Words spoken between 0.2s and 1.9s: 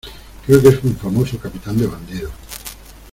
creo que es un famoso capitán de